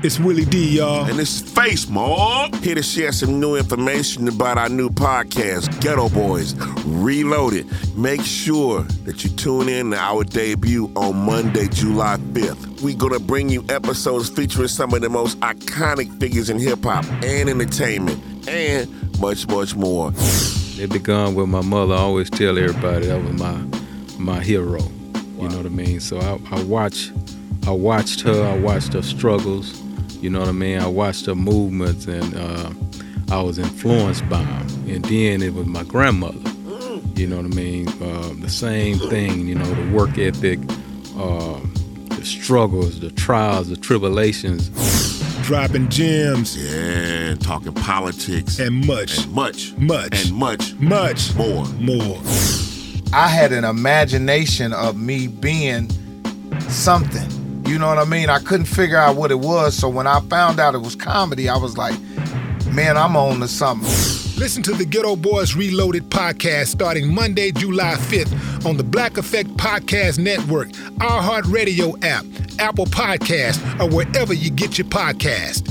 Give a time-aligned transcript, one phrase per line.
[0.00, 1.06] It's Willie D, y'all.
[1.06, 2.54] And it's Face Mob.
[2.56, 7.66] Here to share some new information about our new podcast, Geto Boys Reloaded.
[7.96, 12.80] Make sure that you tune in to our debut on Monday, July 5th.
[12.80, 16.84] We're going to bring you episodes featuring some of the most iconic figures in hip
[16.84, 18.88] hop and entertainment, and
[19.20, 20.12] much, much more.
[20.78, 21.94] It begun with my mother.
[21.94, 23.64] I always tell everybody that was my
[24.16, 24.80] my hero.
[25.38, 25.98] You know what I mean?
[25.98, 27.10] So I, I watch
[27.66, 29.78] I watched her, I watched her struggles,
[30.20, 30.80] you know what I mean?
[30.80, 32.70] I watched her movements and uh,
[33.30, 34.66] I was influenced by them.
[34.88, 36.38] And then it was my grandmother,
[37.14, 37.88] you know what I mean?
[37.88, 40.58] Uh, the same thing, you know, the work ethic,
[41.16, 41.60] uh,
[42.16, 44.70] the struggles, the trials, the tribulations.
[45.42, 46.56] Dropping gems.
[46.56, 48.58] Yeah, talking politics.
[48.58, 49.24] And much.
[49.24, 49.74] And much.
[49.78, 50.26] Much.
[50.26, 50.74] And much.
[50.74, 51.34] Much.
[51.36, 51.64] More.
[51.80, 52.20] More.
[53.14, 55.88] I had an imagination of me being
[56.68, 57.47] something.
[57.68, 58.30] You know what I mean?
[58.30, 59.76] I couldn't figure out what it was.
[59.76, 62.00] So when I found out it was comedy, I was like,
[62.72, 63.86] man, I'm on to something.
[64.40, 69.50] Listen to the Geto Boys Reloaded podcast starting Monday, July 5th on the Black Effect
[69.58, 72.24] Podcast Network, iHeartRadio app,
[72.58, 75.68] Apple Podcast, or wherever you get your podcast.